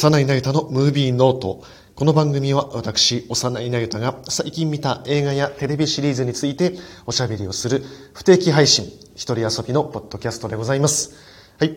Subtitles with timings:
[0.00, 1.62] 幼いなゆたのムービーノート。
[1.94, 6.72] この番組は私、幼いなゆたが最近見た映画やテレビシリーズについて
[7.04, 7.84] おしゃべりをする
[8.14, 11.12] 不定期配信、一人遊びのポッドキャストでございます。
[11.58, 11.76] はい。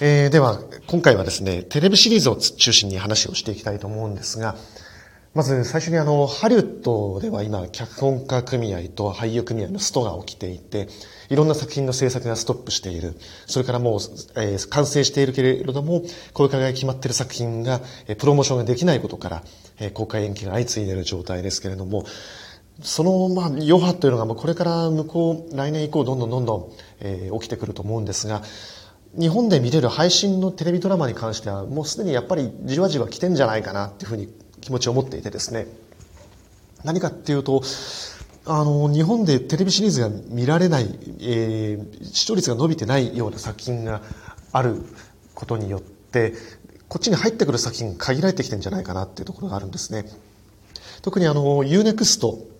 [0.00, 4.56] えー、では、今回はですね、テレビシリーズを中心に話をしていきたいと思うんですが、
[5.34, 10.88] まず最初にあの、ハリウッドでは今、脚本家組合と俳優組合のストが起きていて、
[11.30, 13.14] いろんな作品の制作がストップしている。
[13.46, 14.00] それからもう、
[14.34, 16.02] えー、完成しているけれども、
[16.34, 19.44] 公開が決まっている作品が、え、プロモーションができないことから、
[19.78, 22.04] え、公開延期が相次いでいる状態ですけれども、
[22.82, 28.42] その、まあ、余波というのが、もうこれから向こう、来年以降、どんどんどんどん、えー、起きてくると思うんですが、
[29.16, 34.28] 日本で見れる配信のテレビドラマに関しては、もうすでにやっぱりじわじわ来てんじゃないかなっていうふうに
[34.60, 35.66] 気持ちを持っていてですね。
[36.84, 37.62] 何かっていうと、
[38.46, 44.00] あの、日本でテレビシリーズが見られない、えー、視聴率が伸びてないような作品が
[44.52, 44.82] ある
[45.34, 46.34] ことによって、
[46.88, 50.06] こっちに入ってくる作品限られてきてるんじゃないかなっていうところがあるんですね。
[51.02, 52.50] 特にあの、UNEXT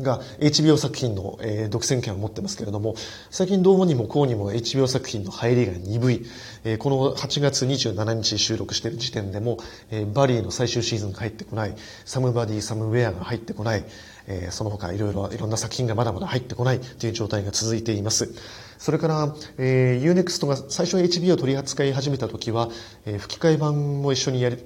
[0.00, 2.96] が HBO 作品の、えー、独占権を持ってますけれども、
[3.30, 6.26] 最近どうにもこうにも HBO 作品の入りが鈍い、
[6.64, 9.58] えー、この8月27日収録している時点でも、
[9.90, 13.84] えー、バリーの最終シーズンが入ってこない、サムバディ、サムウェアが入ってこない、
[14.26, 18.34] えー、その他いろいろ、いろんな作品がまだまだ入ってこないという状態が続いています。
[18.78, 22.68] それから、えー、UNEXT が最初 HBO を取り扱い始めた時は、
[23.06, 24.58] えー、吹き替え版も一緒にやり、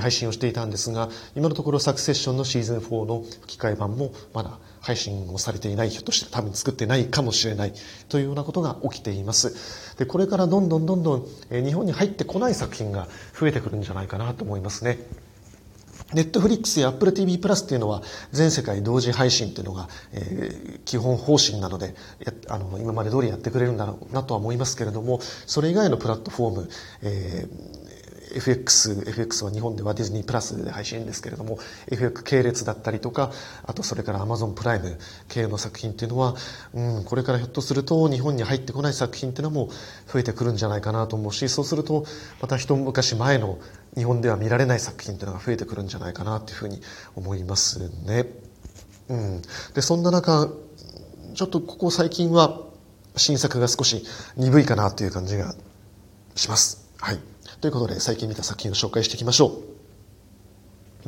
[0.00, 7.72] 配信をしていたんですが、今のところサクセッションのシーズン4の吹き替え版もまだ配信をされていない、ひょっとして多分作ってないかもしれない
[8.08, 9.96] というようなことが起きています。
[9.98, 14.98] で、これからどんどんどんどん日本に入ってこない作品が増えてくるんじゃないかなと思いますね。
[16.14, 21.94] ネットフリックスや Apple TV プラスっていうのは全世界同時配信っていうのが、えー、基本方針なので
[22.48, 26.68] あの今まで通りやってくれるんだろうなとは思いますけれどもそれ以外のプラットフォーム、
[27.02, 27.77] えー
[28.38, 33.32] FX、FX は日本ではディズニープラスで配信ですけれども、FX 系列だったりとか、
[33.64, 36.34] あとそれから Amazon プライム系の作品っていうのは、
[36.72, 39.68] うん、これからひょっとすると日本に入ってこない作品っていうのも
[40.12, 42.04] 増えてくるんじゃないかなと思うし、そうすると
[42.40, 43.58] また一昔前の
[43.96, 46.80] 日本では見られない作品っていうのが増えてくるんじゃないかなというふうに
[47.16, 48.26] 思いますね。
[49.08, 49.42] うん。
[49.74, 50.48] で、そんな中、
[51.34, 52.60] ちょっとここ最近は
[53.16, 54.04] 新作が少し
[54.36, 55.54] 鈍いかなという感じが
[56.34, 56.88] します。
[56.98, 57.18] はい。
[57.60, 59.78] ということで、最近見た作品を紹介していきましょう。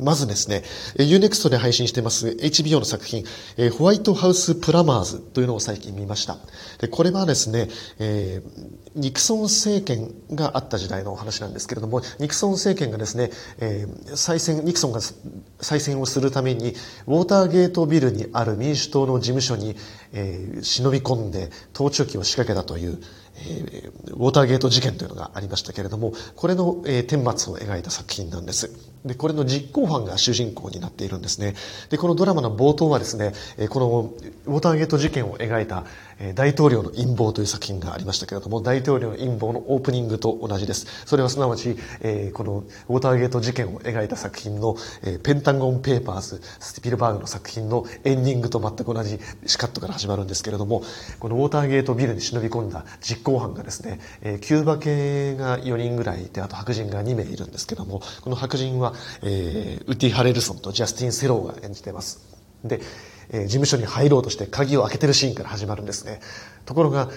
[0.01, 0.63] まずですね、
[0.95, 3.23] Unext で配信してます HBO の作品、
[3.57, 6.37] えホワイトハウスプラマーズというのを最近見ました。
[6.79, 7.67] でこれはですね、
[7.99, 15.01] えー、ニクソン政権があった時代のお話なんですけれども、ニクソン政権がですね、えー、再選、ニクソンが
[15.59, 16.73] 再選をするために、
[17.05, 19.75] ウォーターゲートビルにある民主党の事務所に、
[20.13, 22.99] えー、忍び込んで、盗聴器を仕掛けたという、
[23.47, 28.71] えー、ウォーターゲート事件というのがありましたけれども、これの、えー、顛末を描いた作品なんです。
[29.05, 31.55] で、これの実行犯が主人公になっているんですね。
[31.89, 34.13] で、このドラマの冒頭はですね、えー、この
[34.45, 35.85] ウォーターゲート事件を描いた、
[36.35, 40.85] 大統領の陰謀という作品がありましたけれども、大統領の陰謀のオープニングと同じです。
[41.05, 50.83] それはすなわち、え、このウォーターゲート事件を描いた作品の、え、ペンタゴンペーパーズ、スピルバーグの作品のエンディングと全く同じシカットから始まるんですけれども、
[51.19, 58.93] このウォーターゲートビルに忍び込んだ実行犯がですね、え、キューバ系が4人ぐらいいて、あと白人が2名いるんですけども、この白人は、
[59.23, 62.19] えー、ウッディ・ハレルソンとジャスティン・セローが演じてます。
[62.63, 62.79] で、
[63.31, 66.19] え、事務所に入ろうとして鍵を開けてるシーンから始まるんですね。
[66.65, 67.09] ところが、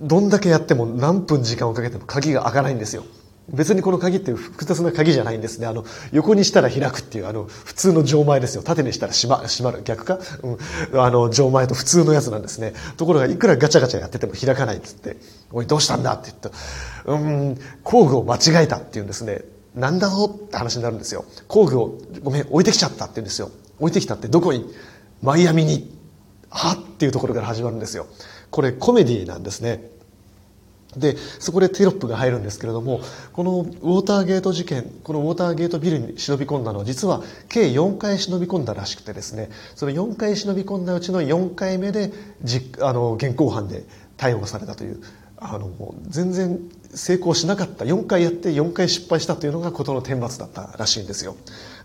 [0.00, 3.04] どんだけやっても何分時間をかけても鍵が開かないんですよ。
[3.48, 5.66] 別にこの鍵って複雑な鍵じゃないんですね。
[5.66, 8.62] あの、横にしたら開くっていう、あの、普通の錠前ですよ。
[8.62, 9.82] 縦にしたら閉ま閉まる。
[9.82, 10.20] 逆か？
[10.44, 11.00] うん。
[11.00, 12.72] あの、錠前と普通のやつなんですね。
[12.96, 15.16] ところが、いくらガチャガチャやってても開かないっつって、
[15.50, 17.12] おい、どうしたんだって言った。
[17.12, 19.42] うん、工具を間違えたって言うんですね。
[19.74, 21.24] なんだろうって話になるんですよ。
[21.48, 23.50] 工具を、ごめん、置いてきちゃったって言うんですよ。
[23.80, 24.72] 置いてきたってどこに？
[25.22, 25.96] マイアミに。
[26.50, 26.72] は？
[26.72, 28.06] っていうところから始まるんですよ。
[28.50, 29.90] これコメディなんですね。
[30.96, 33.00] で、そこでテロップが入るんですけれども、
[33.32, 43.84] このウォーターゲート事件、このウォーターゲートビルに忍び込んだのは、実は計4回忍び込んだらしくてですね、その4回忍び込んだうちの4回目で、じあの、現行犯で
[44.18, 45.00] 逮捕されたという、
[45.38, 46.60] あの、全然
[46.94, 51.36] 成功しなかった、4回やって4回失敗したというのが事の顛末だったらしいんですよ。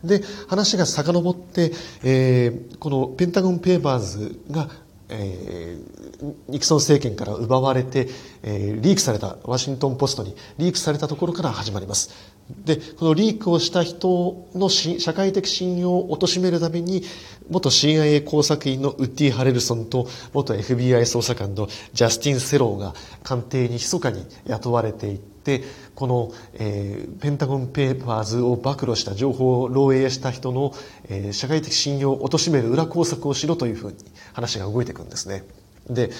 [0.04, 1.72] で、話が遡って、
[2.04, 4.70] えー、このペンタゴン・ペーパーズが
[5.10, 8.10] えー、ニクソン政権から奪われて、
[8.44, 12.37] えー、リークされた、ワシントンポストにリークされたところから始まります。
[12.50, 17.04] で、このリークをした人の社会的信用を貶めるために、
[17.50, 25.64] 元 CIA 工作員のウッディ・ハレルソンと元 FBI 捜査官のジャスティン・セローが官邸に密かに雇われていって、
[25.96, 30.74] この、えー、ペンタゴンペーパーズを暴露した情報を漏洩した人の、
[31.10, 33.98] えー、社会的信用を貶める裏工作をしろというふうに
[34.34, 35.44] 話が動いていくんですね。
[35.90, 36.12] で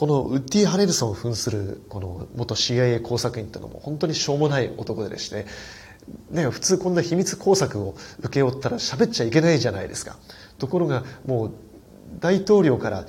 [0.00, 5.44] このウッディ・ハレルソンを扮するこの元 CIA 工作員というのも本当にしょうもない男でして
[6.30, 10.16] ね、普通こんな秘密工作を請け負ったら喋っちゃいけないじゃないですか。
[10.58, 11.52] ところがもう
[12.18, 13.04] 大統領から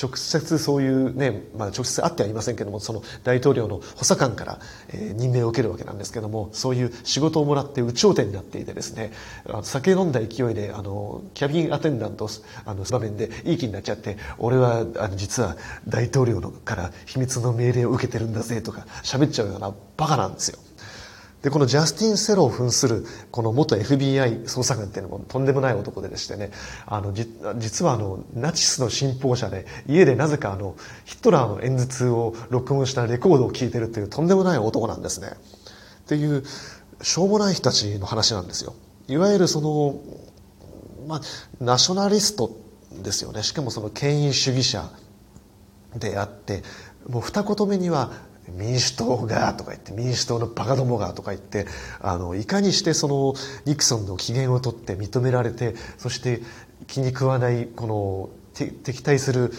[0.00, 4.58] 直接そういうね、まあ、直接会ってはいませんけどもその大統領の補佐官から、
[4.88, 9.12] えー、任命を受けるわけなんですけどもそういう仕事をもらって有頂天になっていてですね
[9.62, 12.28] 酒飲んだ勢いであのキャビンアテンダント
[12.64, 15.56] あの場面でいい気になっちゃって俺はあの実は
[15.86, 20.58] 大統領のから秘密の命令を受けてるんだぜとか喋っちゃうようなバカなんですよ。
[21.42, 26.50] で、このジャスティン・セロを扮する、この元 FBI 捜査官っていうのもとんでもない男ででしてね、
[26.86, 30.76] あの、実はあの、ナチスの信奉者で、家でなぜかあの、
[31.06, 35.28] ヒットラーの演説を録音したレコードを聴いてるっていうとんでもない男なんですね。
[35.30, 36.44] っていう、
[37.00, 38.74] しょうもない人たちの話なんですよ。
[39.08, 39.98] いわゆるその、
[41.08, 41.20] まあ、
[41.58, 42.50] ナショナリスト
[43.02, 43.42] ですよね。
[43.42, 44.90] しかもその権威主義者
[45.96, 46.62] であって、
[47.08, 48.12] もう二言目には
[48.56, 51.66] 民主党がとか言って民主党のバカどもがとか言って
[52.00, 56.40] あのいかにしてそのニクソンの機嫌を取って認められてそして
[56.86, 59.52] 気に食わないこの敵対する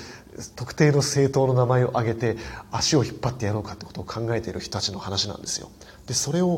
[0.56, 2.38] 特定の政党の名前を挙げて
[2.72, 5.70] 足を引っ張ってやろうかってことを考えている人たちの話なんですよ。
[6.08, 6.58] でそれを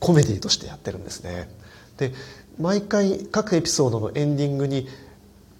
[0.00, 1.48] コメディとしてやってるんですね。
[1.96, 2.12] で
[2.58, 4.88] 毎回各エピソードのエンディングに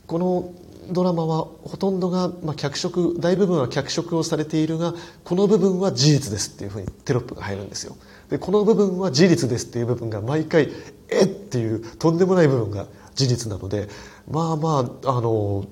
[0.06, 0.52] この
[0.90, 4.94] ドラマはほとんどが、まあ、脚色大部分は脚色をされているが
[5.24, 7.96] この部分は事実ですっていうふうにテロップが入るんですよ。
[8.30, 10.70] でこの部分は事実ですっていう部分が毎回
[11.10, 13.88] えっていうとんでもない部分が事実なので
[14.30, 15.66] まあまああの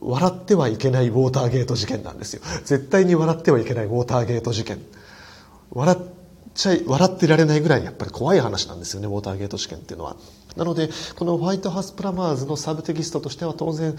[0.00, 2.42] 笑ってはいけないウォーターゲート事件なんですよ。
[2.64, 4.78] 絶対に笑ってはいけないウォーターゲート事件。
[5.72, 6.19] 笑っ
[6.54, 10.16] ちゃい笑ってられないぐらいやっぱり怖い話なんですよねウォーターゲート試験っていうのは。
[10.56, 13.96] なのでこのホワイトハウスプラマーズのサブテキストとしては当然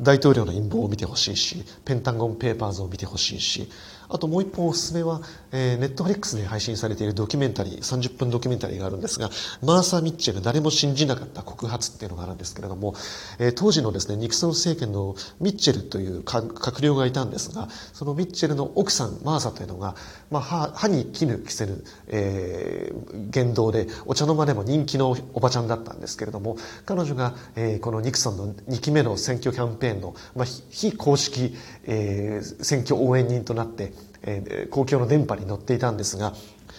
[0.00, 3.68] 大統領の陰謀を見てほしいしペンタゴンペーパーズを見てほしいし
[4.08, 5.20] あともう一本おすすめは、
[5.52, 9.30] えー、ネットフリックスで配信されているドキュメンタリー、30分ドキュメンタリーがあるんですが、
[9.62, 12.94] マーサー・ミッチェル、誰も信じなかった告発っていうのがあるんですけれども、
[13.38, 19.94] えー、当時のですね、ニクソン政権のミッチェルという閣僚がいたんですが、そのミッチェルの奥さん、マーサというのが、
[20.30, 26.56] まあ、歯歯に絹着せる、えー、言動で、お茶の間でも人気のおばちゃんだったんですけれども、
[26.86, 31.54] 彼女が、えー、このニクソンの2期目の選挙キャンペーンの、まあ、非公式、
[31.90, 33.92] えー、選挙応援人となって、
[34.22, 36.34] えー、公共の電波に乗っていたんですが、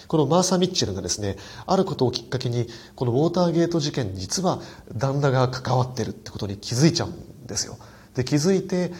[0.07, 1.35] このマーサ・ミッチェルがですね、
[1.65, 4.61] あることをきっかけに、このウォーターゲート事件に実は
[4.95, 7.77] 旦那が関わってるってことに気づいちゃうんですよ。
[8.15, 8.91] で、気づいて、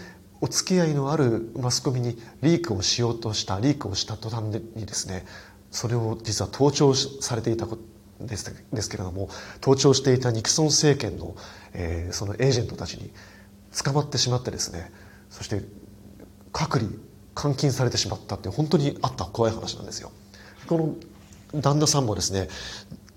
[0.42, 4.46] お付き合いのあるマスコミにリークをしようとした、リークをした途端
[4.76, 5.26] にですね、
[5.70, 7.68] それを実は盗聴されていた
[8.20, 9.30] ですですけれども、
[9.62, 11.36] 盗聴していたニクソン政権の、
[11.74, 13.12] えー、そのエージェントたちに
[13.84, 14.92] 捕まってしまってですね、
[15.30, 15.62] そして
[16.52, 16.92] 隔離
[17.42, 20.12] 監禁されてしまったって本当にあった怖い話なんですよ
[20.68, 20.96] こ
[21.54, 22.50] の旦那さんもですね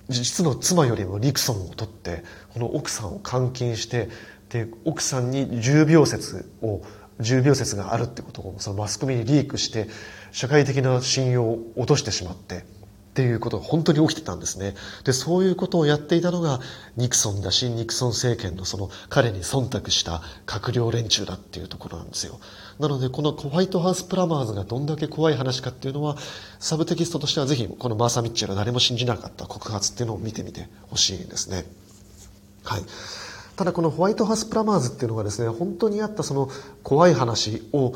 [0.08, 4.08] 実の妻よりもニクソンを取ってこの奥さんを監禁して
[4.50, 6.82] で奥さんに重病説を
[7.20, 9.88] 重病説があるってことをそのマスコミにリークして
[10.32, 12.64] 社会的な信用を落としてしまって
[13.12, 14.74] っていうことが本当に起きてたんですね。
[15.04, 16.60] で、そういうことをやっていたのが
[16.96, 22.40] ニクソンだし、ニクソン政権のその彼に忖度した閣僚連中だっていうところなんですよ。
[22.78, 26.16] なので、このホワイトハウスプラマーズがどんだけ怖い話かっていうのは、
[26.58, 31.64] サブテキストとしてはぜひ、このマーサ・ミッチェル誰も信じなかった告発っていうのを見てみてほしいですね。
[32.64, 32.82] はい。
[33.56, 36.48] ただこのホワイトハウスプラマーズっていうのがですね、本当にあったその
[36.82, 37.94] 怖い話を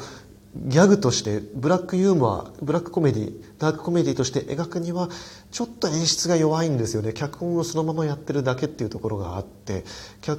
[0.56, 5.08] ギャグとしてブラックユーモアブラックコメディダークコメディとして描くには
[5.50, 7.12] ちょっと演出が弱いんですよね。
[7.12, 9.84] 脚本をそのままやってるだけっていうところがあって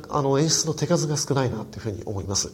[0.10, 2.52] あの演出の手数が少ないなっていうふうに思います。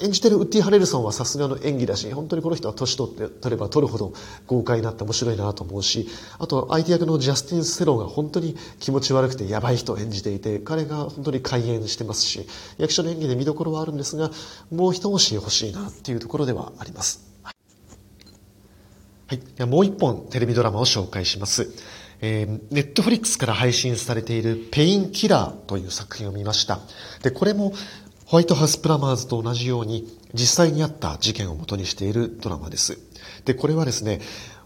[0.00, 4.12] 演じてるウッディ・ハレルソンはさすがの演技だし本当にこの人は年取って取れば取るほど
[4.46, 12.46] 豪快になって面白いなと思うしあと相手役のジャスティン・セローが本当に気持ち悪くてやばい人を演じていて彼が本当に開演してますし
[12.78, 14.30] 役者の演技で見どころはあるんですが
[14.70, 17.31] もう一押し欲しいなっていうところではあります。
[19.26, 19.66] はい。
[19.66, 21.72] もう一本テレビドラマを紹介します。
[22.20, 26.80] えー、ネットフリックスから配信されているペインキラーという作品を見ました。
[27.22, 27.72] で、これも
[28.26, 32.98] ホワイトハウスプラマーズと同じように実際にあった事件をもとにしているドラマです。
[33.44, 34.20] で、これはですね、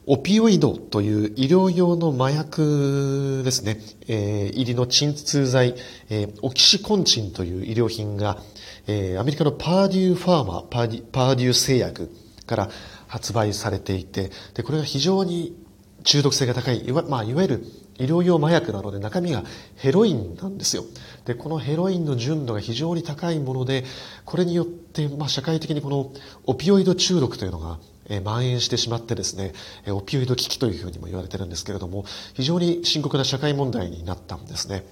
[0.08, 5.74] オピオイドという医療用の麻薬ですね、えー、入りの鎮痛剤、
[6.10, 8.38] えー、オキシコンチンという医療品が、
[8.86, 12.12] えー、アメリカのパーデューファーマー、パーデュー製薬
[12.46, 12.70] から
[13.06, 15.56] 発売されていて、で、これが非常に
[16.04, 17.64] 中毒性が高い、いわ,、まあ、いわゆる
[17.98, 19.44] 医療用麻薬なので中身が
[19.76, 20.84] ヘロインなんですよ。
[21.24, 23.84] で、このヘロインの純度が非常に高いもので、
[24.24, 26.12] これによって、まあ、社会的にこの
[26.46, 29.52] オピオイド中毒というのが、え、蔓延してしまってですね、
[29.88, 34.84] オピオイド危機というふうにも言われてるんですけれども、非常に深刻な社会問題になったんですね。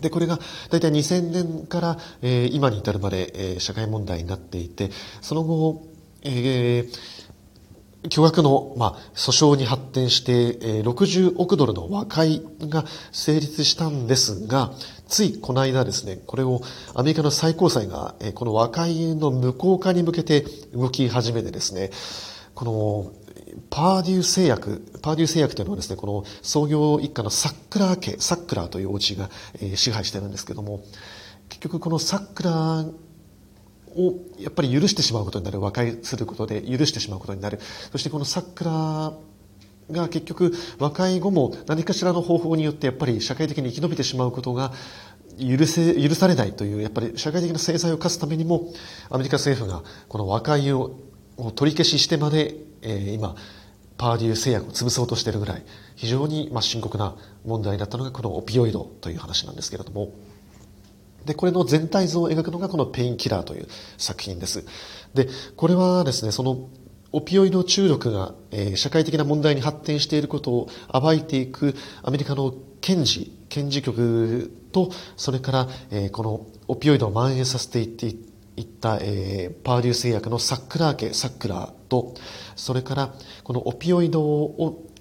[0.00, 0.40] で、これが
[0.70, 4.90] 大体2000年から、え、今に至るまで、え、社会問題になっていて、
[5.20, 5.91] その後、
[6.24, 14.72] えー、巨額の、まあ、訴訟に発展して、えー、60億ドルの和解が成立したんですが、
[15.08, 16.62] ついこの間ですね、これを
[16.94, 21.90] アメリカの最高裁が、えー、この和解の無効化に向けて動き始めてですね、
[22.54, 23.22] この
[23.70, 30.82] パーデュー製薬、パーデュー製薬というのはですね、この創業一家のサックラー家、サックラーというお家が、えー、支配してるんですけども、
[31.48, 32.92] 結局このサックラー
[33.96, 37.58] をやっぱり許してしまうことになる、和解することで許してしまうことになる。
[37.90, 39.12] そしてこのサックラー
[39.90, 44.72] が結局和解後も何かしらの方法によってやっぱり社会的に生き延びてしまうことが
[45.38, 48.72] 許せ、許されないという、やっぱり社会的な制裁を課すためにも、
[49.10, 50.96] アメリカ政府がこの和解を
[51.54, 53.34] 取り消ししてまで、えー、今、
[53.96, 55.64] パーデュー製薬を潰そうとしているぐらい、
[55.96, 60.12] 非常にまあ深刻な問題だったのがこのオピオイドという話なんですけれども、
[61.24, 64.64] で、これの全体像を描くのがこのペインキラーという作品です。
[65.14, 66.68] で、これはですね、その
[67.12, 82.14] オピオイド中毒が、えー、社会的な問題に発展していることを暴いていくアメリカの検事、検事局と、それから、えー、このオピオイドを蔓延させていっていった、えー、パーデュー製薬のサックラー家、サックラーと、
[82.56, 83.14] それから
[83.44, 84.91] このオピオイドを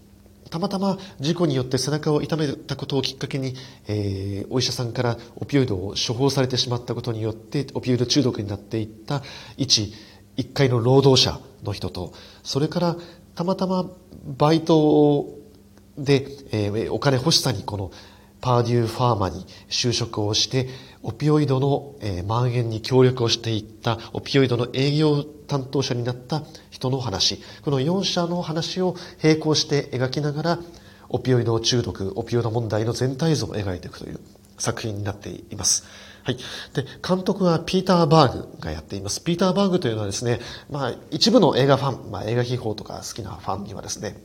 [0.51, 3.55] たまたま事故によって背中を痛めたことをきっかけに、
[3.87, 9.23] えー、お医者さんからオピオイドを処方されてしまったことによってオピオイド中毒になっていった
[9.55, 9.93] 一
[10.35, 12.97] 一階の労働者の人とそれから
[13.33, 13.89] たまたま
[14.37, 15.25] バイト
[15.97, 17.91] で、えー、お金欲しさにこの
[18.41, 20.67] パーデューファーマに就職をして
[21.03, 26.43] オピオイドの、えー、蔓延に協力をしていったオピオイドの営業担当者になった
[26.81, 30.59] 人の話この4者の話を並行して描きながら
[31.09, 34.19] オピオイド中毒オピオイド問題の全体像を描いていくという
[34.57, 35.83] 作品になっています。
[36.23, 36.37] はい。
[36.73, 39.23] で、監督はピーター・バーグがやっています。
[39.23, 44.15] ピーター・バーグというのはですね、まあ、一部の映画ファン、まあ、映画秘宝とか好きなファンにはですね、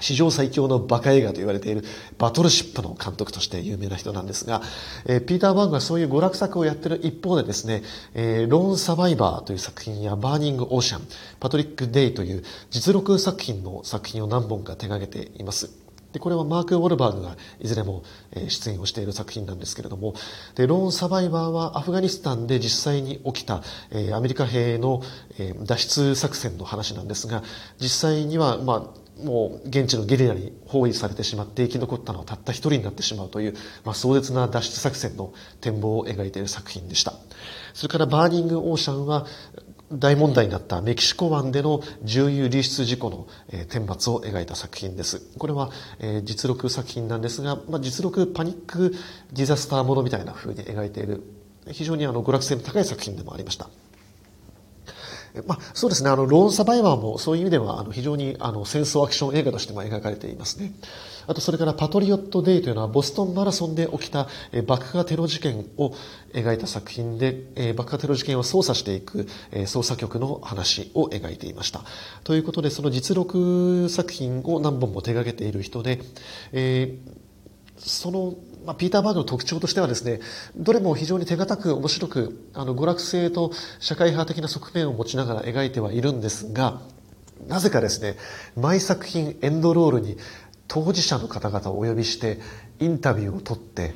[0.00, 1.84] 史上最強のバカ映画と言われている
[2.18, 4.62] バトルシップの監督として有名な人なんですが、
[5.06, 7.82] えー、ピーター・バーグはそういう娯楽作をやっている一方でですね、
[8.14, 11.02] えー、ローン・サバイバーという作品やバーニング・オーシャン、
[11.40, 15.70] パトリオット・デイという実録作品の作品を何本か手掛けています。
[16.12, 18.02] で、これはマーク・ウォルバーグがいずれも
[18.48, 20.14] 出演をしている作品なんですけれども、
[20.54, 25.02] で、ローン・サバイバーはアフガニスタンで実際に起きた、えー、アメリカ兵の、
[25.38, 27.42] えー、脱出作戦の話なんですが、
[27.78, 37.14] 実際には、まあ、もう現地のゲリラに包囲されてしまって生き残ったのはたった一人になってしまうという、まあ、壮絶な脱出作戦の展望を描いている作品でした。
[37.74, 39.26] それからバーニングオーシャンは
[39.90, 45.20] 大問題になったメキシコ湾での重油流出事故の、えー、天罰を描いた作品です。
[45.38, 48.94] これは、えー、実録作品なんですが、まあ、実録パニック
[49.32, 51.22] ディザスターものみたいな風に描いている
[51.70, 53.70] 非常にあの娯楽性の高い作品でもありました。
[55.46, 60.72] まあ、そうですね、あの、ローンサバイバーもそういう意味では、あの、非常に、あの、戦争アクション映画としても描かれていますね。
[61.26, 65.92] あと、それから、パトリオット・デイというのは、ボストンマラソンで起きた、え爆破テロ事件を
[66.32, 71.82] 描いた作品で、え爆破テロ事件を捜査していく、え捜査局の話を描いていました。
[72.24, 76.00] ということで、その実録作品を何本も手掛けている人で、
[76.52, 77.27] えー、
[77.78, 78.34] その
[78.68, 80.20] まあ、ピーター・バーグの特徴としてはですね、
[80.54, 86.82] どれも非常に手堅く面白く、あの、娯楽性と社会派的な側面を持ちながら描いてはいるんですが、
[87.46, 88.16] なぜかですね、
[88.56, 90.18] 毎作品エンドロールに
[90.66, 92.40] 当事者の方々をお呼びして
[92.78, 93.94] インタビューを取って、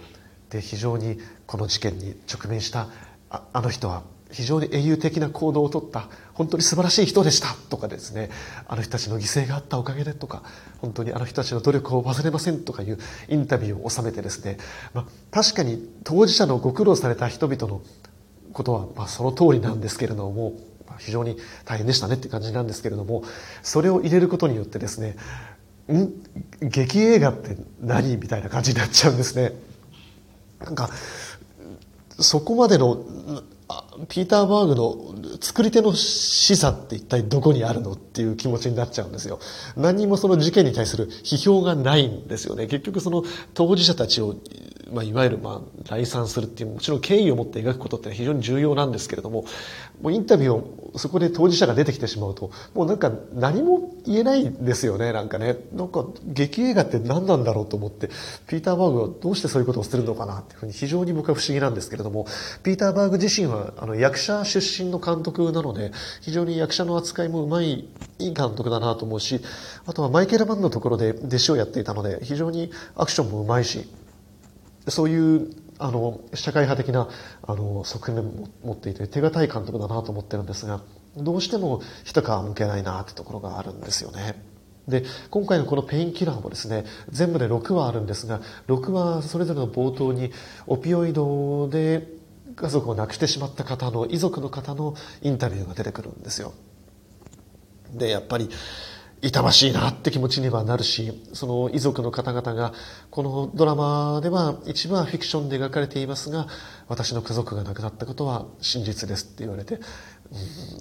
[0.49, 2.89] で、非常にこの事件に直面した
[3.29, 8.31] ああの人は非常に英雄的な行動をとった本当に素晴らしい人でしたとかですね
[8.67, 10.43] あの人たちの犠牲があったおかげでとか
[10.79, 12.99] 本当にあの人たちの努力を忘れませんとかいう
[13.29, 14.59] インタビューを収めてですね、
[14.95, 17.83] まあ、確かに当事者のご苦労された人々の
[18.53, 20.55] ことはまあその通りなんですけれども
[20.99, 23.25] 非常に大変でしたねって感じなんですけれども
[23.63, 25.17] それを入れることによってですね
[25.93, 26.11] ん？
[26.61, 29.53] 劇映画って何みたいな感じになっちゃうんですね。
[30.65, 30.91] なんか
[32.21, 33.05] そこまでの
[34.09, 39.39] ピーター・バーグの作り手の示唆って一体どこにあるのっていう気持ちになっちゃうんですよ。
[39.77, 42.67] 何もその事件に対する批評がないんですよね。
[42.67, 44.37] 結局その当事者たちを
[44.93, 49.45] まあ、いわゆる、まあ、来賛するっていう、もちろん敬意を持って描くことって非常に重要なんですけれども、
[50.03, 55.57] もうインタビューを、そこで当事者が出てきてしまうと、もうなんか何も言えないんですよね、なんかね。
[55.73, 58.11] なんか劇映画って何なんだろうと思って、
[58.47, 62.27] ピーター・バーグはどうしてそういうことをするのかなっていうふうに非常に僕は不思議なんですけれども、
[62.63, 67.89] ピーター・バーグ自身はあの役者出身の監督なので、非常に役者の扱いもうまい、
[68.21, 69.41] いい監督だなと思うし、
[69.87, 73.89] あとはマイケル・マンのところで弟子をやっていたので、非常にアクションもうまいし、
[74.87, 77.09] そういうあの社会派的な
[77.43, 80.81] あの側面も持っていて手堅い監督だなと思ってるんですが
[81.17, 84.41] どうしても一皮向けないなってところがあるんですよね。
[84.87, 90.31] で今回のこのペインキラーもですね全部で6話あるんですが6話それぞれの冒頭に
[90.69, 92.22] オピオイドで
[92.63, 96.53] 家族を亡くしてしまった方の遺族の方のインタビューが出てくるんですよ。
[97.93, 98.49] でやっぱり
[99.23, 102.73] 痛ましいなって気持ちにはなるし、その遺族の方々が、
[103.11, 106.49] このドラマでは一部はフィクションで描かれていますが、
[106.89, 109.81] 私の家族が亡くなったことは真実ですって言われて、うん、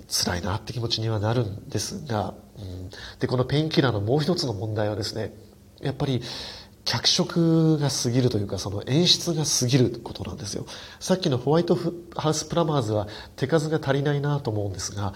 [0.09, 5.35] 辛いなって気持ちにはなるんですが、うん、で、このペインキラーのもう一つの問題はですね、
[5.79, 6.23] やっぱり、
[6.83, 10.65] 脚色が過ぎるというか、その演出が過ぎることなんですよ。
[10.99, 11.77] さっきのホワイト
[12.15, 15.13] ハウスプラマーズは手数が足りないなと思うんですが、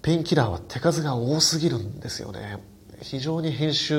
[0.00, 2.58] ペインキラーは手数が多すぎるんですよね。
[3.02, 3.96] 非常に編集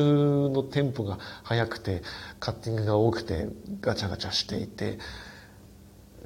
[0.49, 2.01] のテンポが速くて、
[2.39, 3.47] カッティングが多くて、
[3.81, 4.97] ガチャガチャしていて、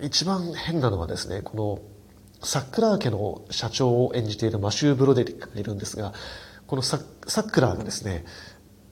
[0.01, 1.79] 一番変なのはですね、この
[2.45, 6.13] サックラー家の社長を演じているマシュー・ブロデリックがいるんですが、
[6.67, 8.25] このサックラーがですね、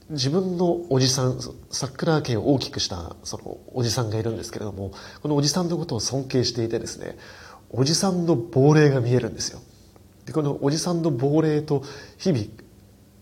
[0.09, 1.39] 自分のおじさん、
[1.71, 7.17] サックラー家を大きくしたそのおじさんがいるんですけれども、このおじさんのことを尊敬していてですね、
[7.71, 9.59] おじさんの亡霊が見えるんですよ。
[10.25, 11.83] でこのおじさんの亡霊と
[12.17, 12.45] 日々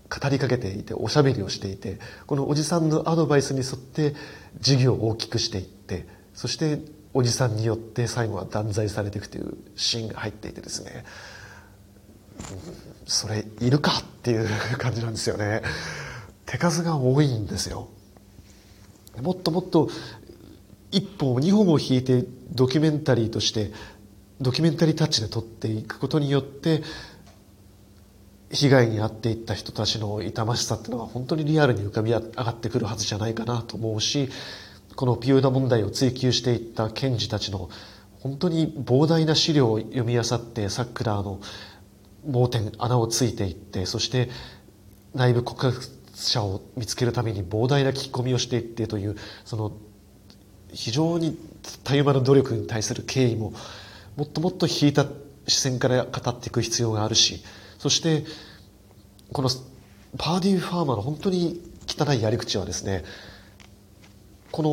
[0.09, 4.15] 語りかけていておしゃべりをしていてこのおじさんのアドバイスに沿って
[4.59, 6.79] 事業を大きくしていってそして
[7.13, 11.03] おじさんによって最後は断罪されていくというシーンが入っていてですね
[13.05, 15.61] それいるかっていう感じなんですよね
[16.45, 17.89] 手数が多いんですよ。
[19.21, 19.89] もっともっと
[20.91, 23.71] 一本二本を引いてドキュメンタリーとして
[24.41, 26.81] ドキュメンタリータッチで撮っていくことによって
[28.51, 34.29] 被害に遭っていった人たちの痛ましさっていうのは本当にリアルに浮かび上がってくるはずじゃないかなと思うし
[34.95, 37.69] このピオイド問題を追及していった検事たちの
[38.19, 41.41] 本当に膨大な資料を読み漁ってサックラーの
[42.29, 44.29] 盲点穴をついていってそして
[45.15, 49.73] 内部告発者を見つけるために膨大な聞き込みをしていってというその
[50.71, 51.37] 非常に
[51.83, 53.53] たゆまぬ努力に対する敬意も
[54.15, 55.05] もっともっと引いた
[55.47, 57.43] 視線から語っていく必要があるし
[57.77, 58.23] そして
[59.31, 59.49] この
[60.17, 63.03] パーディー・ファーマーの本当に汚いやり口はですね
[64.51, 64.69] この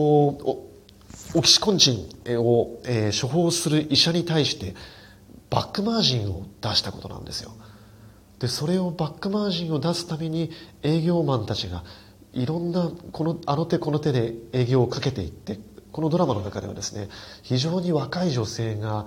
[1.34, 4.74] オキシコンチンを、えー、処方する医者に対して
[5.48, 7.52] バックマージンを出したことなんですよ。
[8.40, 10.50] でそれをバックマージンを出すために
[10.82, 11.84] 営業マンたちが
[12.32, 15.60] いろんなこのあの手この手で営業をかけていって
[15.92, 17.08] このドラマの中ではですね
[17.42, 19.06] 非常に若い女性が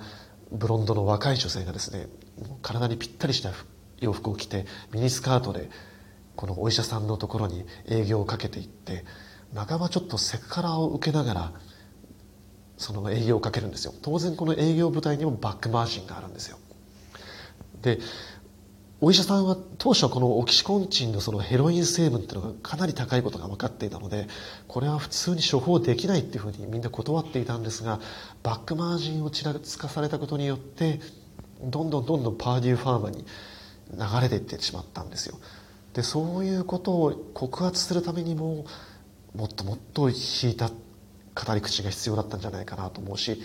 [0.52, 2.06] ブロンドの若い女性がですね
[2.62, 3.50] 体にぴったりした
[4.00, 5.68] 洋服を着てミニスカートで
[6.36, 9.04] このお医者さんのところに営業をかけていって
[9.54, 11.52] 半ばちょっとセクハラを受けながら
[12.76, 13.94] その営業をかけるんですよ。
[14.02, 16.58] 当然この営業部隊にもバックマージンがあるんですよ。
[17.82, 18.00] で
[19.00, 24.28] お医者さんは当初はこのオキシコンチンのそのヘロイン成分っていうのがかなり高いことが分かっていたので
[24.68, 28.00] これは普通に処方できないっていうふうにみんな断っていたんですが
[28.42, 31.00] バックマージンをちらつかされたことによって
[31.62, 33.24] どんどんどんどんパーデューファーマに
[33.92, 35.38] 流れていってしまったんですよ。
[35.92, 38.64] でそういうことを告発するためにも
[39.34, 43.40] もっともっと引いた語り口が必要だったんじゃないかなと思うし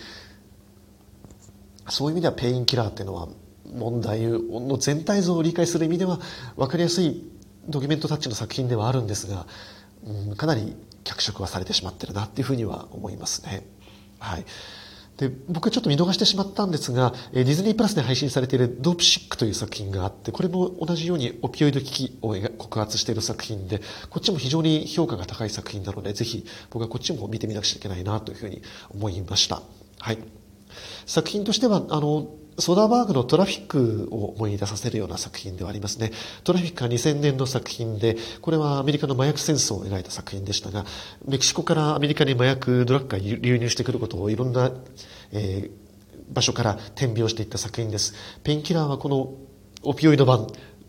[1.88, 3.28] そういう意味ではペインキラーっていうのは
[3.72, 6.20] 問題の全体像を理解する意味では
[6.56, 7.22] 分かりやすい
[7.68, 9.46] ドキュメントタッチの作品ではあるんですが、
[10.04, 13.66] うん、かなり脚色はされてしまってるなっていうふうには思いますね。
[14.18, 14.44] はい。
[15.20, 28.62] で、僕はちょっと見逃してしまったんですが、ディズニープラスで配信されているドープシックという作品があって、これも同じようにオピオイド危機を告発している作品で、こっちも非常に評価が高い作品なので、ぜひ僕はこっちも見てみなくちゃいけないなというふうに
[28.94, 29.60] 思いました。
[29.98, 30.18] はい。
[31.04, 32.28] 作品としては、あの、
[32.60, 36.12] ソダバーグのトラフィックを思い出させるような作品ではありますね。
[36.44, 40.84] トラフィックは2000年の作品で、これはアメリカの麻薬戦争を描いた作品でしたが、
[41.26, 44.70] メキシコからアメリカに麻薬ドラッグが流入してくることをいろんな、
[45.32, 48.14] えー、場所から転描していった作品です。
[48.42, 49.34] ペンキラーはこの
[49.82, 50.46] オピオイド版、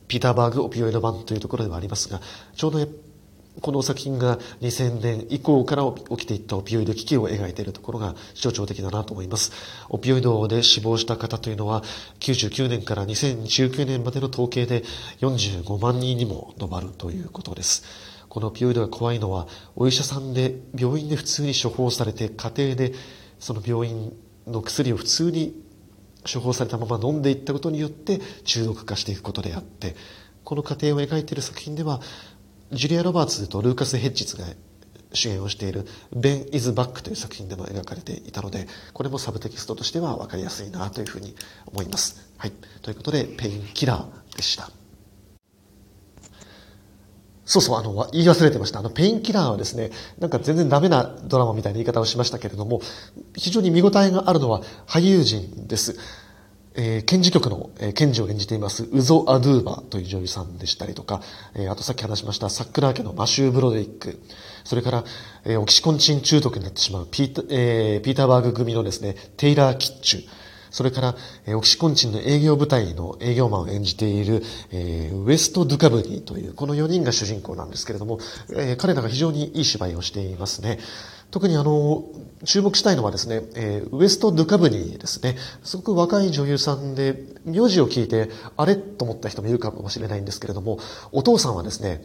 [0.08, 2.22] ピーターバーグオピオイド版というところではありますが、
[2.56, 2.88] ちょうど
[3.62, 9.52] この作品が2000年以降から起きていったオピオイド危機を描いているところが象徴的だなと思います。
[9.90, 11.84] オピオイドで死亡した方というのは
[12.20, 14.84] 99年から2019年までの統計で
[15.22, 17.84] 45万人にも上るということです。
[18.30, 22.94] このオピオイドが怖いのはお医者さんで病院で普通に処方されて家庭で
[23.40, 24.14] その病院
[24.48, 25.54] の薬を普通に
[26.32, 29.96] 処方されたまま飲んでいったことによって中毒化していくことであって
[30.44, 32.00] この過程を描いている作品では
[32.72, 34.46] ジュリア・ロバーツとルーカス・ヘッジズが
[35.14, 41.36] 主演をしている「ベン・イズ・バック」という作品でも描かれていたのでこれもサブテキストとしては分かりやすいなというふうに
[41.68, 42.32] 思います。
[42.38, 44.06] はい、ということで「ペインキラー」
[44.38, 44.72] でした。
[47.44, 48.80] そうそう、あの、言い忘れてました。
[48.80, 52.82] あの、ペインキラーはですね、なんか全然ダメなドラマみたいな言い方をしましたけれども、
[53.36, 55.98] 非常に見応えがあるのは俳優陣です。
[56.76, 61.22] えー、検事局の、えー、検事を演じています、ウゾ・アドゥーバという女優さんでしたりとか、
[61.56, 64.20] えー、あとさっき話しましたサックラー家のマシュー・ブロデリック、
[64.64, 65.04] それから、
[65.46, 70.24] えー、オキシコンチン中毒になってしまうピータ,、えー、ピーターバーグ組のですね、テイラー・キッチュ、
[70.72, 78.20] それから、えー、オキシコンチンの営業部隊の営業マンを演じている、えー、ウエスト・ドゥカブニーという、この4人が主人公なんですけれども、
[78.52, 80.80] えー、彼らが非常にいい芝居をしていますね。
[81.32, 82.06] 特にあの、
[82.44, 85.38] 注目したいのはですね、えー、ウエスト・ドゥカブニーですね。
[85.64, 90.80] すごく若い女優さんで、名字を聞いて、あれと思った人もいるかもしれないんですけれども、
[91.12, 92.04] お父さんはですね、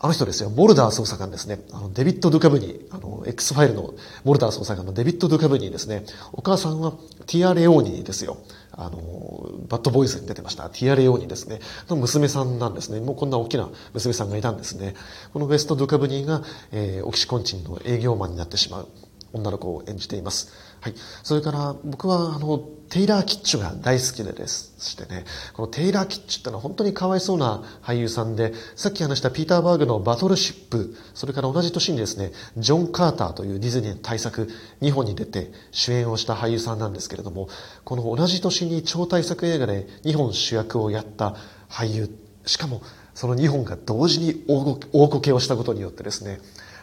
[0.00, 1.60] あの人ですよ、モルダー捜査官ですね。
[1.72, 6.04] あの、デビッド・ドゥカブニー、あの、X ファイルのモルダー捜査官のデビッド・ドゥカブニーですね。
[6.32, 6.92] お母さんは
[7.26, 8.38] ティア・レオーニーですよ。
[8.76, 11.60] あの、バッドボーイズに出てました、ティア・レオーニですね。
[11.88, 13.00] の娘さんなんですね。
[13.00, 14.94] もうこんな大きな娘さんがいたんですね。
[15.32, 18.88] このウエスト・ドゥカブニーが、えー、オキシコンチンの営業マンになってしまう。
[19.34, 20.52] 女の子を演じています。
[20.80, 20.94] はい。
[21.22, 34.48] それから僕はあの、テイラー・キッチュが大好きでですしてね、このテイラー・キッチュってのは本当にかわいそうな俳優さんで、さっき話したピーター・バーグのバトルシップ、それから同じ年にですね、ジョン・カーターというディズニーの大作
[34.80, 37.48] 2本に出て主演をした俳優さんなんですけれども、
[37.82, 41.34] この同じ年に超大作映画で2本主役をやった
[41.68, 42.80] 俳優、しかも
[43.12, 46.38] その2本が同時に大こけをしたことによってですね、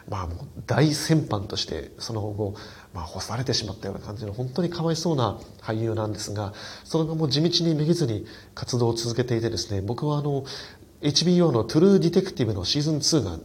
[0.09, 2.55] まあもう大先般としてその後、
[2.93, 10.43] まあ、干されてしまったような感じの本当にかわいそうな俳優なんですがその後も地道にめげずに活動を続けていてですね僕はあの
[11.01, 13.39] HBO の「トゥルー・ディテクティブ」のシーズン2が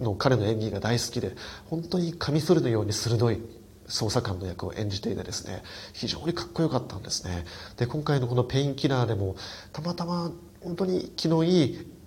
[0.00, 1.34] の彼の演技が大好きで
[1.66, 3.40] 本当にカミソリのように鋭い
[3.88, 7.44] 捜査官の役を演じていてですね非常にかっこよかったんですね。
[7.76, 9.36] で今回のこの「ペインキラー」でも
[9.72, 10.30] たまたま
[10.60, 11.97] 本当に気のいい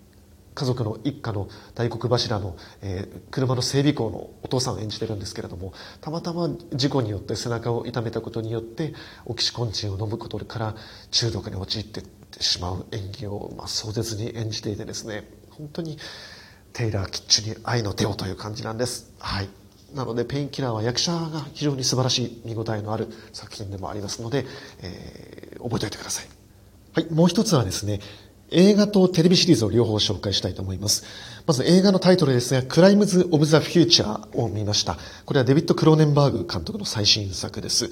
[0.61, 8.93] 家族の一家の大黒柱の、えー、車の整備工のお父さんを演じてるんですけれどもたまたま事故によって背中を痛めたことによって
[9.25, 10.75] オキシコンチンを飲むことから
[11.09, 12.03] 中毒に陥って
[12.39, 15.97] しまう演技を、まあ、壮絶に演じていてですね本当に
[16.73, 19.11] テイラー・キッチュに愛の手をという感じなんです。
[19.17, 19.49] はい
[19.93, 24.45] なので、ペインキラーは役者が非常に素晴らしい見応えのある作品でもありますので、
[24.81, 26.27] えー、覚えておいてください。
[26.93, 27.99] はい、もう一つはですね、
[28.51, 31.05] 映画とテレビシリーズを両方紹介したいと思います。
[31.47, 34.97] まず映画のタイトルですが、クライムズ・オブ・ザ・フューチャーを見ました。
[35.25, 37.89] これはデビッド・クローネンバーグ監督の最新作です。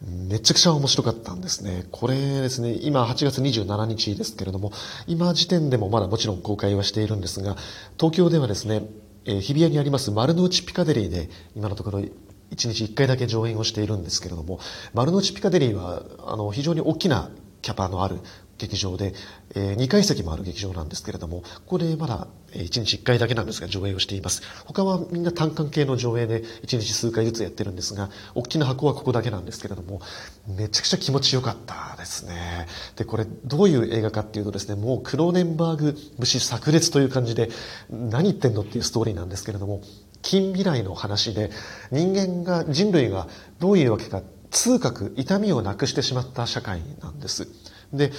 [0.00, 1.86] めちゃくちゃ面白かったんですね。
[1.90, 4.72] これですね、今8月27日ですけれども、
[5.08, 7.56] 今時点でもまだもちろん公開はしているんですが、
[7.98, 8.82] 東京ではですね、
[9.24, 12.08] え日比谷にあります丸の内ピカデリーで今のところ1
[12.50, 14.60] 日1回だけ上演をしているんですけれども、
[14.94, 17.30] 丸の内ピカデリーはあの非常に大きな
[17.60, 18.20] キャパのある
[18.58, 19.14] 劇場で、
[19.54, 24.42] えー、2階席もある劇場なんですけれども、ここでまだ1日1回だけなんですが上映をしています。
[24.66, 30.00] 他はみんな単館系の上映で1日数回ずつやってるんですが、大きな箱はここだけなんですけれども、
[30.46, 32.66] めちゃくちゃ気持ちよかったですね。
[32.96, 37.50] で、これどういう映画かっていうとですね、もうクローネンバーグ節炸裂という感じで、
[37.90, 39.82] 何言ってんのっていうストーリーなんですけれども、
[40.22, 41.50] 近未来の話で
[41.92, 43.28] 人間が、人類が
[43.60, 47.48] どういうわけか痛覚、痛みをなくしてしまった社会なんです。
[47.92, 48.12] で、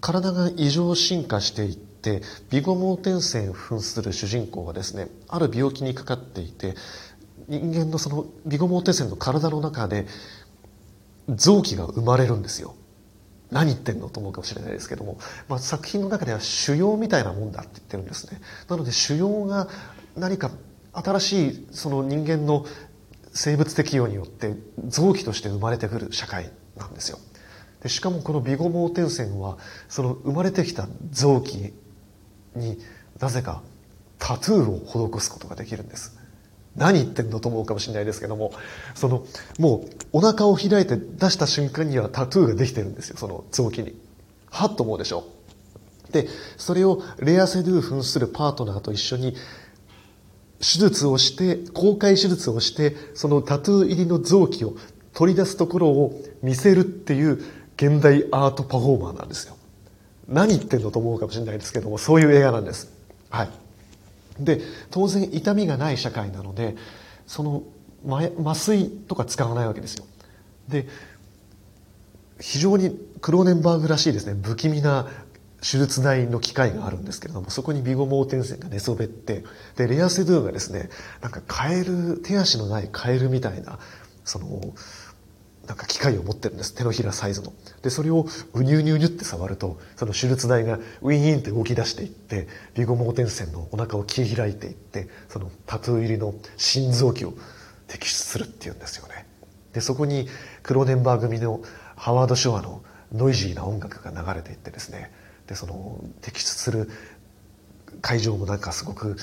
[0.00, 6.74] 体が異常進化していってビゴ盲点線扮する主人公はですねある病気にかかっていて
[7.48, 10.06] 人間のそのビゴ盲点線の体の中で
[11.28, 12.74] 臓器が生まれるんですよ。
[13.50, 15.18] 何言ってんのと思うかもしれないですけども、
[15.48, 18.40] まあ、作品の中では腫瘍みたいなもんだって言ってるんですね。
[18.68, 19.68] なので腫瘍が
[20.16, 20.50] 何か
[20.92, 22.66] 新しいその人間の
[23.32, 24.54] 生物適応によって
[24.88, 27.18] 臓器として生まれてくる社会なんですよ。
[27.82, 29.58] でしかもこのビゴ盲点線は
[29.88, 31.74] その生まれてきた臓器
[32.54, 32.78] に
[33.20, 33.62] なぜか
[34.18, 36.18] タトゥーを施すことができるんです。
[36.74, 38.52] 何言ってんのと思うかもしれないですけども
[38.94, 39.24] その
[39.58, 43.98] もうお腹を開いて出した瞬間にはタトゥーができてるんですよその臓器に。
[44.50, 45.24] はっと思うでしょ。
[46.08, 49.34] うでそれをレアセドゥー扮するパートナーと一緒に
[50.60, 54.76] 手術をして、公開手術をして、そのタトゥー入りの臓器を
[55.12, 57.42] 取り出すところを見せるっていう
[57.76, 59.56] 現代アートパフォーマーなんですよ。
[60.28, 62.92] 何言ってんのと思うかもしれないですけども、そういう映画なんです。
[63.30, 63.50] はい。
[64.40, 64.60] で、
[64.90, 66.76] 当然痛みがない社会なので、
[67.26, 67.62] その
[68.06, 70.04] 麻酔とか使わないわけですよ。
[70.68, 70.86] で、
[72.40, 75.06] 非常にクローネンバーグらしいですね、不気味な
[75.60, 79.44] 手術台の機械があるんですけれども、そこにビゴ盲点線が寝そべって、
[79.76, 80.90] で、レアセドゥがですね、
[81.22, 83.78] なんかカエル、手足のないカエルみたいな、
[84.24, 84.74] その、
[85.66, 86.74] なんか機械を持ってるんです。
[86.74, 87.52] 手のひらサイズの。
[87.82, 97.34] で、それをうにゅうにゅうにゅって触ると、その手術台がウィーンって動き出していって、ビゴ盲点線のお腹を切り開いていって、そのタトゥー入りの心臓器を
[97.88, 99.26] 摘出するっていうんですよね。
[99.72, 100.28] で、そこに
[100.62, 101.60] クローネンバー組の
[101.96, 105.12] ハワード・ショアのノイジーな音楽が流れていってですね、
[105.46, 106.90] で、その摘出する
[108.02, 109.16] 会場もなんかすごく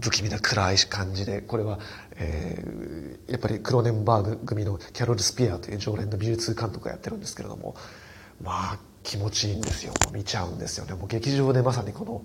[0.00, 1.78] 不気味な暗い感じでこれは、
[2.16, 7.74] えー、やっぱりクローネンバーグ組のキャロル・スピアという常連の美術監督がやってるんですけれども
[8.42, 12.22] まあ気持ちいいんですよ見ちゃうんですよねもう劇場でまさにこの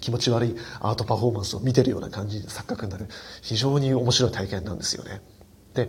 [0.00, 3.06] 気持ち悪いアートパフォーマンスを見てるような感じで錯覚になる
[3.42, 5.20] 非常に面白い体験なんですよね。
[5.74, 5.88] で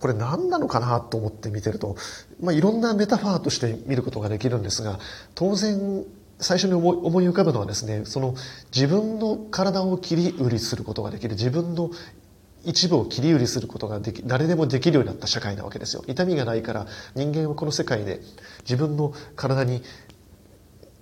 [0.00, 1.96] これ何なのかなと思って見てると、
[2.42, 4.98] まあ、いろんなメタファーとして見ることができるんですが
[5.34, 6.04] 当然
[6.38, 8.34] 最初に思い思い浮かぶのはですねその
[8.74, 11.90] 自分の体を切り売りすることができる自分の
[12.64, 16.04] 一部を切り売りすることができ誰でもできるようになった社会なわけですよ。
[16.06, 18.20] 痛みがないから人間はこの世界で
[18.62, 19.82] 自分の体に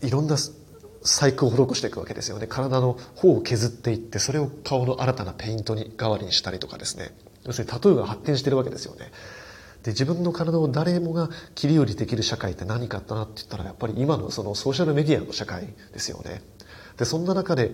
[0.03, 2.47] いろんな細工を施していくわけですよね。
[2.47, 7.15] 体の方を削っていってそれを顔の新たなペイントに代わりにしたりとかですね。
[7.45, 9.11] 要するにタトゥーが発展してるわけですよね。
[9.83, 16.43] で自分の体を誰もが切り売りできる社会って何かあったなって言ったらやっぱり今のそのソーシャルメディアの社会ですよね。
[16.97, 17.73] でそんな中で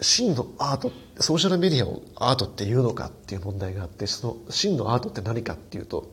[0.00, 6.10] 真のアートソーシャルメディアをアートっていうのかっていう問題があってその真のアートって何かっていうと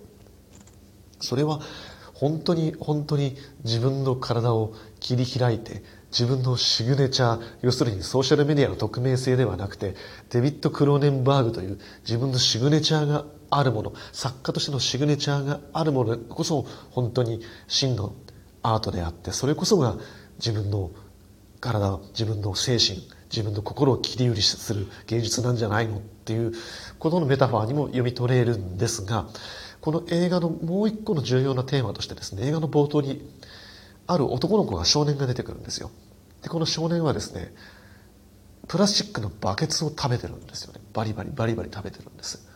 [1.19, 1.59] それは
[2.13, 9.95] 本当に本当に自分の体を切り開いて自分のシグネチャー要するにソーシャルメディアの匿名性ではなくて
[10.29, 18.13] デビッド・クローネンバーグという自分のシグネチャーがあるもの作家としてのシグネチャーがあるものこそ本当に真の
[18.63, 19.97] アートであってそれこそが
[20.37, 20.91] 自分の
[21.59, 26.53] 体自分の精神自分の心を切り売りする芸術なんじゃないのっていう
[26.97, 29.27] ことのメタファーにも読み取れるんですが
[29.81, 33.29] この映画のもう一個の重要なテーマとしてですね映画の冒頭に
[34.07, 35.91] ある男の子が少年が出てくるんですよ。
[36.41, 37.53] でこの少年はですね
[38.67, 40.79] プラスチックのバケツを食べてるんですよね。
[40.93, 42.48] バリバリバリバリ食べてるんです。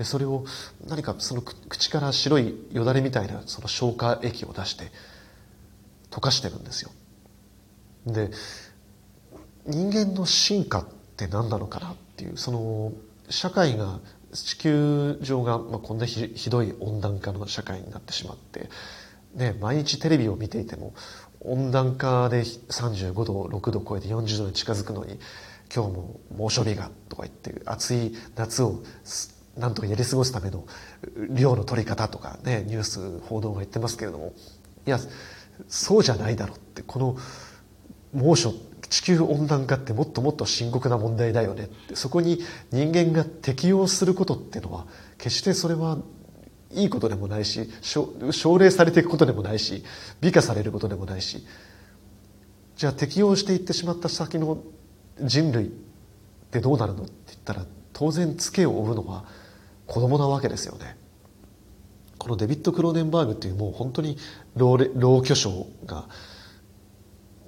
[0.00, 0.46] でそれを
[0.88, 4.90] 何かその口から白いよだれみたいなその消化液を出して
[6.10, 6.90] 溶かしてるんですよ。
[8.06, 8.30] で
[9.66, 12.92] 人間の進化って何なのかなっていうその
[13.28, 14.00] 社会が
[14.32, 18.70] 地球上が、まあ、こんなひどい温暖化の社会になってしまって、
[19.34, 20.94] ね、毎日テレビを見ていても
[21.40, 25.18] 温暖化で35度6度超えて40度に近づくのに
[25.74, 28.82] 今日も猛暑日がとか言って暑い夏を
[29.60, 30.64] なんとかやり過ごすための
[31.28, 34.32] 量の取り方とかね、ニュース報道が言ってますけれども、
[34.86, 34.98] いや、
[35.68, 37.16] そうじゃないだろうって、この
[38.12, 38.54] 猛暑、
[38.88, 42.40] 地球温暖化ってもっともっと深刻な問題だよねって、そこに
[42.72, 44.86] 人間が適応することっていうのは、
[45.18, 45.98] 決してそれは
[46.72, 49.84] いいことでもないし、奨励されていくことでもないし、
[50.20, 51.46] 美化されることでもないし、
[52.76, 54.58] じゃあ適応していってしまった先の
[55.20, 55.70] 人類っ
[56.50, 59.24] てどうなるのって言ったら、当然ツケを負うのは
[59.90, 60.96] 子供なわけですよね。
[62.16, 64.16] このデビッド・クローネンバーグっていうもう本当に
[64.54, 66.04] 老老巨匠が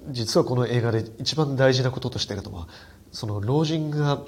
[0.09, 2.67] 実はこの映画で一番大事なこととしてるのは
[3.13, 4.21] その老人が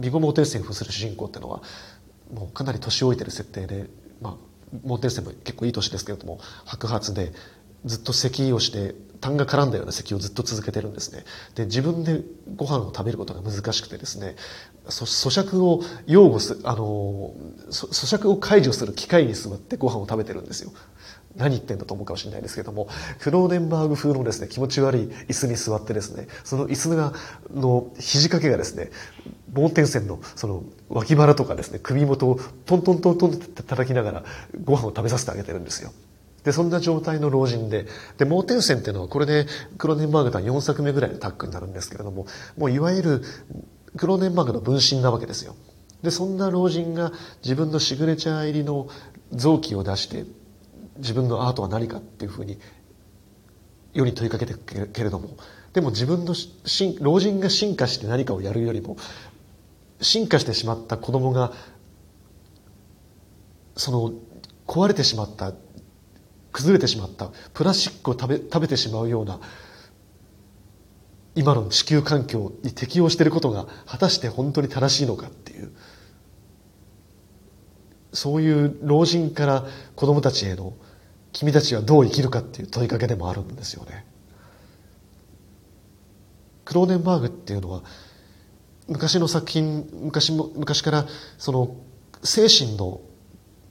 [0.00, 1.62] ビゴ・モーテンセン扮する主人公っていうのは
[2.32, 3.90] もうかなり年老いてる設定で、
[4.22, 4.34] まあ、
[4.84, 7.32] モーテンセンも結構いい年ですけれども白髪で
[7.84, 12.22] ずっと咳をして痰が絡んだような咳をずっと続けてるんですねで自分で
[12.56, 14.36] ご飯を食べることが難しくてですね
[14.88, 17.32] 咀嚼を擁護すあの
[17.70, 20.72] 咀嚼を解除する機械に座ってご飯を食べてるんですよ。
[21.36, 22.88] 何言ってんだと思うかもしれないですけども。
[23.20, 27.12] クローデンバーグ風のですね気持ち悪い椅子に座ってですねその椅子が
[27.54, 28.90] の肘掛けがですね
[29.52, 34.24] 盲点線のその脇腹とかですね首元をトントントントンって叩きながら
[34.64, 35.92] ご飯を食べさせてあげてるんですよ。
[36.44, 39.46] で、そんな状態の老人で、で、盲点線っていうのはこれで
[39.76, 43.22] クローネンバーグとは4作目ぐらいのタッグになるんですけれども、もういわゆる
[43.98, 45.54] クロネンバーグの分身なわけですよ。
[46.02, 48.88] で、そんな老人が自分のシグネチャー入りの
[49.32, 50.24] 臓器を出して、
[50.96, 52.58] 自分のアートは何かっていうふうに
[53.92, 55.36] 世に問いかけてくけれども、
[55.72, 56.34] でも自分の
[57.00, 58.96] 老人が進化して何かをやるよりも、
[60.00, 61.52] 進化してしまった子供が
[63.76, 64.12] その
[64.66, 65.52] 壊れてしまった
[66.52, 69.40] 崩れてしまったプラスチックを食べ食べてしまうような
[71.38, 75.70] 今の地球環境に適応していることが果たして本当に正しいのかっていう
[78.12, 80.74] そういう老人から子供たちへの
[81.32, 84.04] 君たちはどう生きるかっていう問いかけでもあるんですよね。
[86.64, 87.82] クローネンバーグっていうのは
[88.88, 91.06] 昔の作品昔も昔から
[91.38, 91.76] その
[92.24, 93.00] 精神の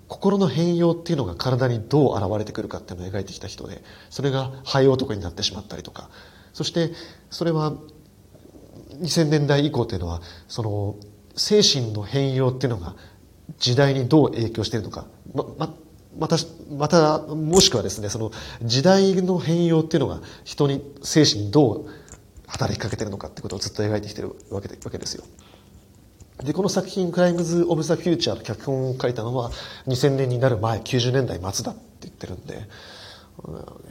[0.07, 6.09] 心の変容っていうのが体にどう現れてくるかっていうのを描いてきた人でそれが肺男になってしまったりとか
[6.53, 6.91] そして
[7.29, 7.73] それは
[9.01, 10.95] 2000年代以降っていうのはその
[11.35, 12.95] 精神の変容っていうのが
[13.57, 15.73] 時代にどう影響しているのかま
[16.17, 16.37] また
[16.71, 18.31] またもしくはですねその
[18.63, 21.89] 時代の変容っていうのが人に精神にどう
[22.47, 25.23] 働きかけてるのかってことをずっと描いてきてるわけでわけですよ。
[26.43, 29.51] で、この作品、クライムズ・オブ・ザ・フューチャーの脚本を書いたのは
[29.87, 32.67] 2000年になる前、90年代末だって言ってるんで、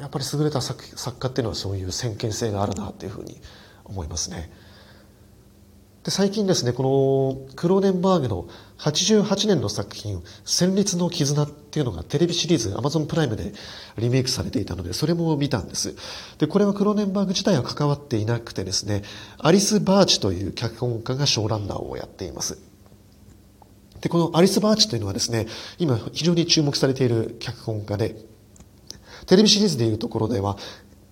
[0.00, 3.40] やっぱり優れた作作家っていうのはそういう先見性があるなっていうふうに
[3.84, 4.50] 思いますね。
[6.06, 8.46] で最近ですね、このクローネンバーグの
[8.78, 13.52] 88年の作品、戦慄の絆っていうのがテレビシリーズ Amazon プライムで
[13.98, 15.96] リメイクされていたので、それも見たんです。
[16.38, 19.02] で、これはクローネンバーグ自体は関わっていなくてですね、
[19.38, 22.56] アリス・バーチという脚本家がショーランナーをやっています。
[24.00, 28.14] で、このアリス・バーチというのはですね、今非常に注目されている脚本家で、
[29.26, 30.56] テレビシリーズでいうところでは、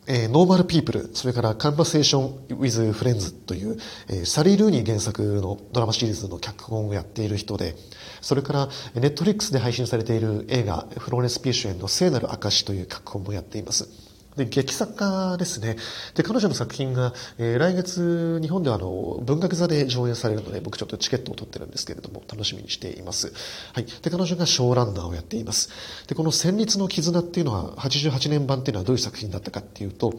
[0.07, 7.75] えー、ノーマルピープル、それからカンバセーションウィズフレンズという、えー、サリー・ルーニー原作のドラマシリーズの脚本をやっている人で、
[8.21, 14.04] それからネットリックスで配信されている映画フローレス・ピーシュエンの聖なる証という脚本もやっています。
[14.37, 15.77] で、劇作家ですね。
[16.15, 23.33] で、彼女の作品が、えー、来月、日本ではあの、文学座で上演されるので、僕ちょっとチケットを取ってるんですけれども、楽しみにしています。
[23.73, 23.87] はい。
[24.03, 25.71] で、彼女がショーランナーをやっています。
[26.09, 30.15] で、この戦慄の絆っていうのは、88年版っていうのはどういう作品だったかっていうと、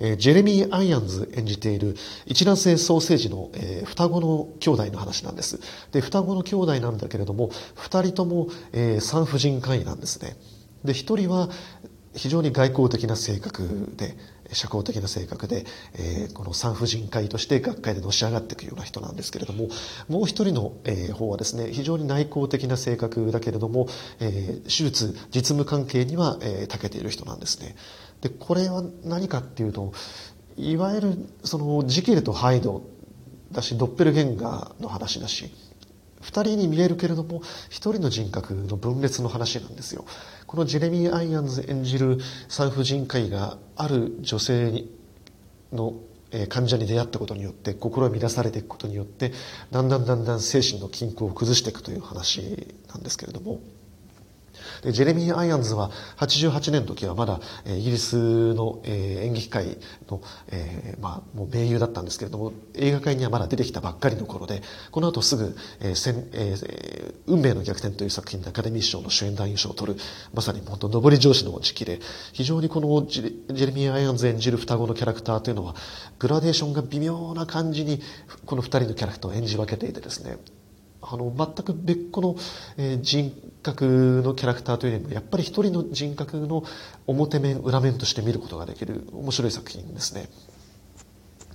[0.00, 1.96] えー、ジェレミー・アイアンズ演じている
[2.26, 5.60] 一卵性ソーセージの、えー、双子の兄弟の話なんです。
[5.92, 10.36] で、双子の兄弟なんだけれども、二人とも、えー、産婦人科医なんですね。
[10.84, 11.48] で、一人は、
[12.14, 14.16] 非常に外交的な性格で
[14.52, 19.68] 社交的な性格で、えー、この産婦人科医として学会でのし上がっていくような人なんですけれども
[20.08, 23.88] もう一人の、えー、方はですね非常に内向的な性格だけれども、
[24.20, 27.76] えー、手術実務関係には、えー、長けている人なんですね。
[28.20, 29.92] でこれは何かっていうと
[30.56, 32.82] いわゆるそのジキルとハイド
[33.52, 35.52] だしドッペルゲンガーの話だし
[36.22, 40.04] 2人に見えるけれども1人の人格の分裂の話なんですよ
[40.48, 44.84] このジェレミー・アイアンズ演じる産婦人科医がある女性
[45.72, 45.94] の
[46.48, 49.32] 患者に出会ったことによって心を乱されていくことによって
[49.70, 53.60] だんだんだんだん精神の均衡を崩していくという話なんですけれども。
[54.82, 59.78] でジェレミー・アイアンズは88年の時はまだ、えイギリスの、え演劇界
[60.10, 70.00] の、えー、まあ、もう名優だったんですけれども映画界にはまだ出てきたばっかりの頃でこの後すぐ、えーえー、運命の逆転という作品でアカデミー賞の主演男優賞を取る
[70.34, 72.00] まさに本当上り上司の時期で
[72.32, 75.74] 非常にこのジェレミー・アイアンズ演じる双子のキャラクターというのは
[76.18, 78.00] グラデーションが微妙な感じに
[78.46, 80.38] この2人のキャラクターを演じ分けていてですね
[81.10, 82.36] あの全く別個の、
[82.76, 86.64] えー、人格のキャラクターというよりもやっぱり一人の人格の
[87.06, 90.28] 表面裏面として見ることができる面白い作品ですね。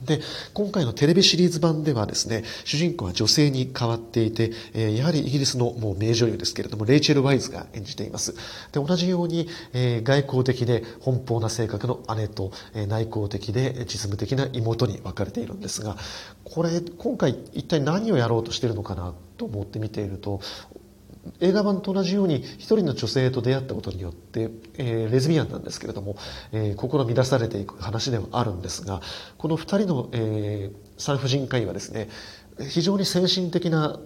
[0.06, 0.22] で、
[0.54, 8.34] 今回のテレビシリーズ版ではですね、主人公は女性に変わっていて、えー、やはりイギリスのもう名女優ですけれども、レイチェル・ワイズが演じています。
[8.72, 15.98] で、同じように、えー、外交的で奔放な性格の姉と、えー、内向的で実務的な妹に分かれているんですが、
[16.44, 20.42] これ、今回一体何をやろうとしてるのかなと思って見ていると、
[21.40, 26.18] 映画版と同じように一人の女性と出会ったことによって、えー、レズビアンなんですけれども、
[26.52, 29.02] えー、心乱されていく話ではあるんですが
[29.38, 32.10] この二人の、えー、産婦人科医はですね
[32.70, 34.00] 非常に先進的な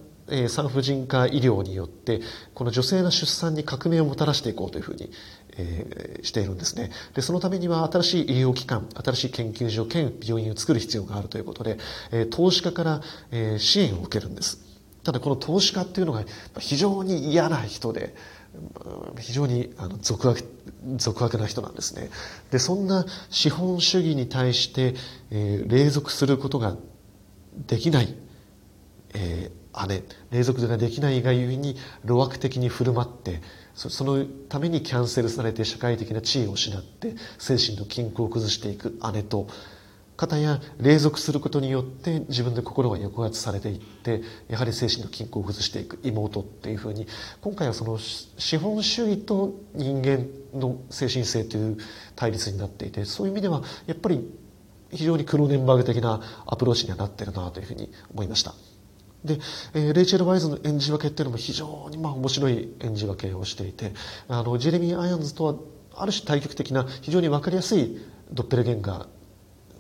[0.50, 2.22] 産婦人科医療によって
[2.54, 5.10] この女性の出産に革命をもたらしていこうというふうに、
[5.58, 6.92] えー、しているんですね。
[7.14, 11.78] でそのためには新しい医療機関新しい研究所兼病院を作る必要があるということで、
[12.12, 13.02] えー、投資家から、
[13.32, 14.67] えー、支援を受けるんです。
[15.08, 16.26] ただこの投資家っていうのが
[16.60, 18.14] 非常に嫌な人で
[19.18, 20.44] 非常にあの俗悪
[20.98, 22.10] 俗悪な人なんですね。
[22.52, 24.96] でそんな資本主義に対して、
[25.32, 26.76] えー、隷属することが
[27.56, 28.14] できない、
[29.14, 30.04] えー、姉。
[30.32, 33.42] 隷属ができないがゆえに路悪的に振る舞って
[33.76, 39.48] そのためにキャンセルされて社会的な地位を失って精神の均衡を崩していく姉と
[40.18, 47.08] 方や隷属することによって自分で心が抑圧されていってやはり精神の均衡を崩していく妹っていうふうに
[47.40, 51.78] 今回はその資本主義と人間の精神性という
[52.16, 54.28] 対立になっていてそういう意味ではやっぱり
[54.92, 58.56] 非常にクローネンバーグ的なアプローチにはなってるなというふうに思いました。
[59.24, 59.40] で、
[59.74, 63.94] えー、レイチェル・ワイズの演じ分けっていうのも非常にまあ面白い演じ分けをしていて
[64.28, 65.56] あのジェレミー・アイアンズとは
[65.96, 68.00] ある種対極的な非常に分かりやすい
[68.32, 69.17] ドッペルゲンガー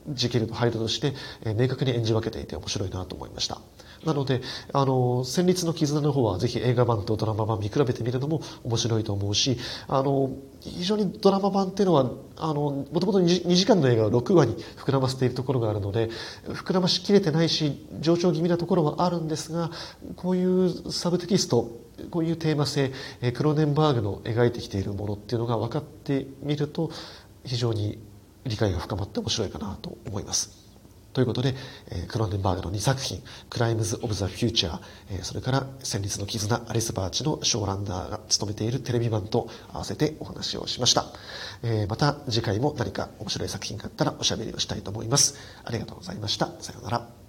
[0.10, 1.14] ジケルとハイドとして、
[1.46, 3.60] え、明確に演じ分けていて面白いなと思いました。
[4.06, 4.42] なので、
[4.74, 10.32] あの、戦慄の絆の方はぜひ映画版とドラマ版見比べてみるのも面白いと思うし、あの、
[10.62, 16.10] 非常にドラマ版っていうのは、あの、もともと 2, 時間の映画を6話に膨らませているところがあるので、
[16.48, 19.72] 膨らましきれてないし、上昇気味なところはあるんですが、
[20.16, 21.70] こういうサブテキスト、
[22.12, 22.92] こういうテーマ性、
[23.34, 26.92] クローネンバーグの描いてきているものっていうのが分かってみると、
[27.44, 27.98] 非常に
[28.48, 30.68] 理解が深まって面白いかなと思います。
[31.14, 31.56] ということで
[31.90, 34.80] え、クローネンバーグの2作品、クライムズ・オブ・ザ・フューチャー
[35.10, 41.06] え、それから戦慄の絆、アリス・バーチのショーランダーが務めているテレビ版と合わせてお話をしました
[41.64, 41.88] え。
[41.90, 45.34] また次回も何か面白い作品があったらおしゃべりをしたいと思います。
[45.66, 46.52] ありがとうございました。
[46.60, 47.27] さようなら。